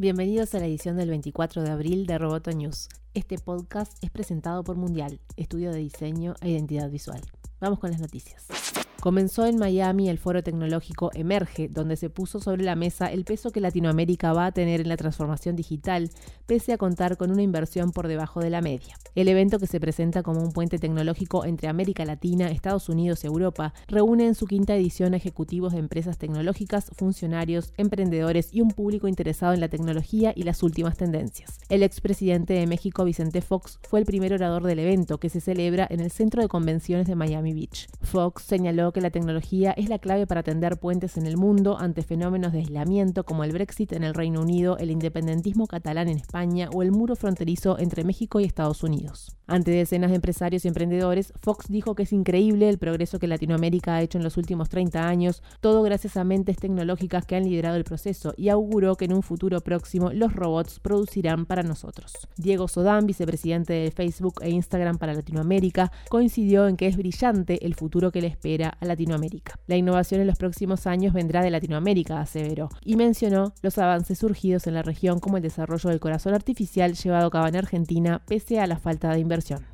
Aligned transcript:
Bienvenidos 0.00 0.54
a 0.54 0.60
la 0.60 0.64
edición 0.64 0.96
del 0.96 1.10
24 1.10 1.62
de 1.62 1.70
abril 1.70 2.06
de 2.06 2.16
Roboto 2.16 2.50
News. 2.52 2.88
Este 3.12 3.36
podcast 3.36 3.92
es 4.02 4.10
presentado 4.10 4.64
por 4.64 4.76
Mundial, 4.76 5.20
estudio 5.36 5.72
de 5.72 5.80
diseño 5.80 6.36
e 6.40 6.48
identidad 6.48 6.88
visual. 6.88 7.20
Vamos 7.60 7.80
con 7.80 7.90
las 7.90 8.00
noticias. 8.00 8.46
Comenzó 9.00 9.46
en 9.46 9.56
Miami 9.56 10.10
el 10.10 10.18
foro 10.18 10.42
tecnológico 10.42 11.10
Emerge, 11.14 11.68
donde 11.68 11.96
se 11.96 12.10
puso 12.10 12.38
sobre 12.38 12.64
la 12.64 12.76
mesa 12.76 13.06
el 13.06 13.24
peso 13.24 13.50
que 13.50 13.60
Latinoamérica 13.60 14.34
va 14.34 14.44
a 14.44 14.52
tener 14.52 14.82
en 14.82 14.90
la 14.90 14.98
transformación 14.98 15.56
digital, 15.56 16.10
pese 16.44 16.74
a 16.74 16.76
contar 16.76 17.16
con 17.16 17.30
una 17.30 17.40
inversión 17.40 17.92
por 17.92 18.08
debajo 18.08 18.40
de 18.40 18.50
la 18.50 18.60
media. 18.60 18.96
El 19.14 19.28
evento, 19.28 19.58
que 19.58 19.66
se 19.66 19.80
presenta 19.80 20.22
como 20.22 20.42
un 20.42 20.52
puente 20.52 20.78
tecnológico 20.78 21.46
entre 21.46 21.68
América 21.68 22.04
Latina, 22.04 22.50
Estados 22.50 22.90
Unidos 22.90 23.24
y 23.24 23.28
Europa, 23.28 23.72
reúne 23.88 24.26
en 24.26 24.34
su 24.34 24.46
quinta 24.46 24.76
edición 24.76 25.14
ejecutivos 25.14 25.72
de 25.72 25.78
empresas 25.78 26.18
tecnológicas, 26.18 26.90
funcionarios, 26.94 27.72
emprendedores 27.78 28.50
y 28.52 28.60
un 28.60 28.68
público 28.68 29.08
interesado 29.08 29.54
en 29.54 29.60
la 29.60 29.68
tecnología 29.68 30.34
y 30.36 30.42
las 30.42 30.62
últimas 30.62 30.98
tendencias. 30.98 31.58
El 31.70 31.82
expresidente 31.82 32.52
de 32.52 32.66
México, 32.66 33.04
Vicente 33.04 33.40
Fox, 33.40 33.78
fue 33.88 33.98
el 33.98 34.04
primer 34.04 34.34
orador 34.34 34.64
del 34.64 34.80
evento, 34.80 35.18
que 35.18 35.30
se 35.30 35.40
celebra 35.40 35.86
en 35.88 36.00
el 36.00 36.10
Centro 36.10 36.42
de 36.42 36.48
Convenciones 36.48 37.06
de 37.06 37.14
Miami 37.14 37.54
Beach. 37.54 37.88
Fox 38.02 38.42
señaló 38.42 38.89
que 38.92 39.00
la 39.00 39.10
tecnología 39.10 39.72
es 39.72 39.88
la 39.88 39.98
clave 39.98 40.26
para 40.26 40.42
tender 40.42 40.78
puentes 40.78 41.16
en 41.16 41.26
el 41.26 41.36
mundo 41.36 41.78
ante 41.78 42.02
fenómenos 42.02 42.52
de 42.52 42.60
aislamiento 42.60 43.24
como 43.24 43.44
el 43.44 43.52
Brexit 43.52 43.92
en 43.92 44.04
el 44.04 44.14
Reino 44.14 44.40
Unido, 44.40 44.78
el 44.78 44.90
independentismo 44.90 45.66
catalán 45.66 46.08
en 46.08 46.16
España 46.16 46.68
o 46.72 46.82
el 46.82 46.92
muro 46.92 47.16
fronterizo 47.16 47.78
entre 47.78 48.04
México 48.04 48.40
y 48.40 48.44
Estados 48.44 48.82
Unidos. 48.82 49.36
Ante 49.46 49.72
decenas 49.72 50.10
de 50.10 50.16
empresarios 50.16 50.64
y 50.64 50.68
emprendedores, 50.68 51.32
Fox 51.40 51.66
dijo 51.68 51.96
que 51.96 52.04
es 52.04 52.12
increíble 52.12 52.68
el 52.68 52.78
progreso 52.78 53.18
que 53.18 53.26
Latinoamérica 53.26 53.96
ha 53.96 54.02
hecho 54.02 54.16
en 54.16 54.22
los 54.22 54.36
últimos 54.36 54.68
30 54.68 55.08
años, 55.08 55.42
todo 55.60 55.82
gracias 55.82 56.16
a 56.16 56.22
mentes 56.22 56.56
tecnológicas 56.56 57.26
que 57.26 57.34
han 57.34 57.44
liderado 57.44 57.76
el 57.76 57.82
proceso 57.82 58.32
y 58.36 58.48
auguró 58.48 58.94
que 58.94 59.06
en 59.06 59.12
un 59.12 59.22
futuro 59.22 59.60
próximo 59.60 60.12
los 60.12 60.34
robots 60.34 60.78
producirán 60.78 61.46
para 61.46 61.64
nosotros. 61.64 62.12
Diego 62.36 62.68
Sodán, 62.68 63.06
vicepresidente 63.06 63.72
de 63.72 63.90
Facebook 63.90 64.34
e 64.40 64.50
Instagram 64.50 64.98
para 64.98 65.14
Latinoamérica, 65.14 65.90
coincidió 66.08 66.68
en 66.68 66.76
que 66.76 66.86
es 66.86 66.96
brillante 66.96 67.66
el 67.66 67.74
futuro 67.74 68.12
que 68.12 68.20
le 68.20 68.28
espera 68.28 68.76
a 68.80 68.86
Latinoamérica. 68.86 69.58
La 69.66 69.76
innovación 69.76 70.20
en 70.20 70.26
los 70.26 70.38
próximos 70.38 70.86
años 70.86 71.12
vendrá 71.12 71.42
de 71.42 71.50
Latinoamérica, 71.50 72.20
aseveró, 72.20 72.68
y 72.84 72.96
mencionó 72.96 73.52
los 73.62 73.78
avances 73.78 74.18
surgidos 74.18 74.66
en 74.66 74.74
la 74.74 74.82
región 74.82 75.20
como 75.20 75.36
el 75.36 75.42
desarrollo 75.42 75.90
del 75.90 76.00
corazón 76.00 76.34
artificial 76.34 76.94
llevado 76.94 77.26
a 77.26 77.30
cabo 77.30 77.46
en 77.46 77.56
Argentina 77.56 78.22
pese 78.26 78.60
a 78.60 78.66
la 78.66 78.78
falta 78.78 79.12
de 79.12 79.20
inversión 79.20 79.69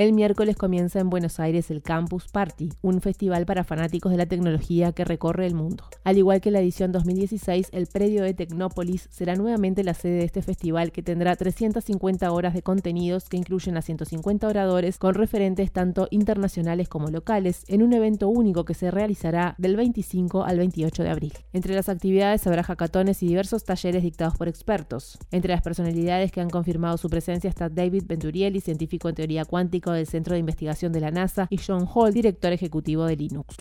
el 0.00 0.14
miércoles 0.14 0.56
comienza 0.56 0.98
en 0.98 1.10
Buenos 1.10 1.40
Aires 1.40 1.70
el 1.70 1.82
Campus 1.82 2.28
Party, 2.28 2.70
un 2.80 3.02
festival 3.02 3.44
para 3.44 3.64
fanáticos 3.64 4.10
de 4.10 4.16
la 4.16 4.24
tecnología 4.24 4.92
que 4.92 5.04
recorre 5.04 5.46
el 5.46 5.54
mundo. 5.54 5.84
Al 6.04 6.16
igual 6.16 6.40
que 6.40 6.50
la 6.50 6.60
edición 6.60 6.90
2016, 6.90 7.68
el 7.72 7.86
predio 7.86 8.22
de 8.22 8.32
Tecnópolis 8.32 9.08
será 9.10 9.36
nuevamente 9.36 9.84
la 9.84 9.92
sede 9.92 10.20
de 10.20 10.24
este 10.24 10.40
festival 10.40 10.90
que 10.90 11.02
tendrá 11.02 11.36
350 11.36 12.32
horas 12.32 12.54
de 12.54 12.62
contenidos 12.62 13.28
que 13.28 13.36
incluyen 13.36 13.76
a 13.76 13.82
150 13.82 14.48
oradores 14.48 14.96
con 14.96 15.12
referentes 15.12 15.70
tanto 15.70 16.08
internacionales 16.10 16.88
como 16.88 17.08
locales 17.08 17.64
en 17.68 17.82
un 17.82 17.92
evento 17.92 18.30
único 18.30 18.64
que 18.64 18.72
se 18.72 18.90
realizará 18.90 19.54
del 19.58 19.76
25 19.76 20.44
al 20.44 20.56
28 20.56 21.02
de 21.02 21.10
abril. 21.10 21.34
Entre 21.52 21.74
las 21.74 21.90
actividades 21.90 22.46
habrá 22.46 22.62
hackatones 22.62 23.22
y 23.22 23.26
diversos 23.26 23.64
talleres 23.64 24.02
dictados 24.02 24.38
por 24.38 24.48
expertos. 24.48 25.18
Entre 25.30 25.52
las 25.52 25.60
personalidades 25.60 26.32
que 26.32 26.40
han 26.40 26.48
confirmado 26.48 26.96
su 26.96 27.10
presencia 27.10 27.50
está 27.50 27.68
David 27.68 28.04
Venturielli, 28.06 28.62
científico 28.62 29.10
en 29.10 29.14
teoría 29.14 29.44
cuántica 29.44 29.89
del 29.92 30.06
Centro 30.06 30.34
de 30.34 30.40
Investigación 30.40 30.92
de 30.92 31.00
la 31.00 31.10
NASA, 31.10 31.46
y 31.50 31.58
John 31.58 31.86
Hall, 31.92 32.12
director 32.12 32.52
ejecutivo 32.52 33.04
de 33.06 33.16
Linux. 33.16 33.56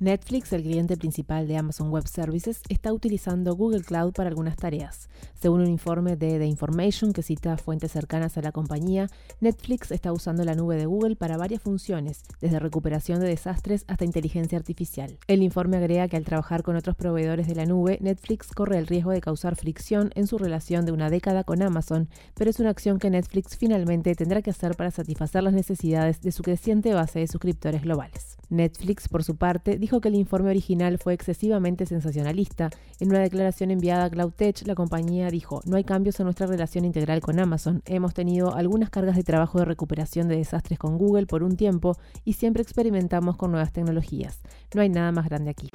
Netflix, 0.00 0.52
el 0.52 0.62
cliente 0.62 0.96
principal 0.96 1.46
de 1.46 1.56
Amazon 1.56 1.90
Web 1.90 2.08
Services, 2.08 2.60
está 2.68 2.92
utilizando 2.92 3.54
Google 3.54 3.82
Cloud 3.82 4.12
para 4.12 4.28
algunas 4.28 4.56
tareas. 4.56 5.08
Según 5.40 5.60
un 5.60 5.68
informe 5.68 6.16
de 6.16 6.38
The 6.38 6.46
Information 6.46 7.12
que 7.12 7.22
cita 7.22 7.56
fuentes 7.56 7.92
cercanas 7.92 8.36
a 8.36 8.42
la 8.42 8.52
compañía, 8.52 9.08
Netflix 9.40 9.90
está 9.90 10.12
usando 10.12 10.44
la 10.44 10.54
nube 10.54 10.76
de 10.76 10.86
Google 10.86 11.16
para 11.16 11.36
varias 11.36 11.62
funciones, 11.62 12.22
desde 12.40 12.58
recuperación 12.58 13.20
de 13.20 13.28
desastres 13.28 13.84
hasta 13.86 14.04
inteligencia 14.04 14.58
artificial. 14.58 15.18
El 15.28 15.42
informe 15.42 15.76
agrega 15.76 16.08
que 16.08 16.16
al 16.16 16.24
trabajar 16.24 16.62
con 16.62 16.76
otros 16.76 16.96
proveedores 16.96 17.46
de 17.46 17.54
la 17.54 17.66
nube, 17.66 17.98
Netflix 18.00 18.52
corre 18.52 18.78
el 18.78 18.86
riesgo 18.86 19.10
de 19.12 19.20
causar 19.20 19.56
fricción 19.56 20.10
en 20.14 20.26
su 20.26 20.38
relación 20.38 20.84
de 20.84 20.92
una 20.92 21.10
década 21.10 21.44
con 21.44 21.62
Amazon, 21.62 22.08
pero 22.34 22.50
es 22.50 22.58
una 22.60 22.70
acción 22.70 22.98
que 22.98 23.10
Netflix 23.10 23.56
finalmente 23.56 24.14
tendrá 24.14 24.42
que 24.42 24.50
hacer 24.50 24.76
para 24.76 24.90
satisfacer 24.90 25.42
las 25.42 25.52
necesidades 25.52 26.20
de 26.22 26.32
su 26.32 26.42
creciente 26.42 26.94
base 26.94 27.20
de 27.20 27.28
suscriptores 27.28 27.82
globales. 27.82 28.36
Netflix, 28.52 29.08
por 29.08 29.24
su 29.24 29.36
parte, 29.36 29.78
dijo 29.78 30.00
que 30.00 30.08
el 30.08 30.14
informe 30.14 30.50
original 30.50 30.98
fue 30.98 31.14
excesivamente 31.14 31.86
sensacionalista. 31.86 32.70
En 33.00 33.08
una 33.08 33.20
declaración 33.20 33.70
enviada 33.70 34.04
a 34.04 34.10
CloudTech, 34.10 34.66
la 34.66 34.74
compañía 34.74 35.28
dijo, 35.28 35.60
no 35.64 35.76
hay 35.76 35.84
cambios 35.84 36.20
en 36.20 36.24
nuestra 36.24 36.46
relación 36.46 36.84
integral 36.84 37.20
con 37.20 37.40
Amazon. 37.40 37.82
Hemos 37.86 38.14
tenido 38.14 38.54
algunas 38.54 38.90
cargas 38.90 39.16
de 39.16 39.24
trabajo 39.24 39.58
de 39.58 39.64
recuperación 39.64 40.28
de 40.28 40.36
desastres 40.36 40.78
con 40.78 40.98
Google 40.98 41.26
por 41.26 41.42
un 41.42 41.56
tiempo 41.56 41.96
y 42.24 42.34
siempre 42.34 42.62
experimentamos 42.62 43.36
con 43.36 43.50
nuevas 43.50 43.72
tecnologías. 43.72 44.40
No 44.74 44.82
hay 44.82 44.88
nada 44.88 45.12
más 45.12 45.28
grande 45.28 45.50
aquí. 45.50 45.68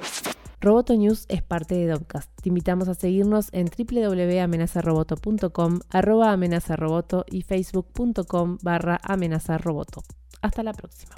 Roboto 0.60 0.96
News 0.96 1.24
es 1.28 1.42
parte 1.42 1.76
de 1.76 1.86
Dopcast. 1.86 2.30
Te 2.42 2.48
invitamos 2.48 2.88
a 2.88 2.94
seguirnos 2.94 3.48
en 3.52 3.66
www.amenazaroboto.com, 3.66 5.80
arroba 5.90 6.32
amenazaroboto 6.32 7.24
y 7.30 7.42
facebook.com 7.42 8.58
barra 8.62 8.98
amenazaroboto. 9.02 10.02
Hasta 10.42 10.62
la 10.62 10.72
próxima. 10.72 11.14